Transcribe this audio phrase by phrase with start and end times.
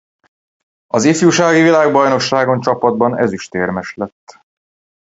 [0.87, 4.41] Az ifjúsági világbajnokságon csapatban ezüstérmes lett.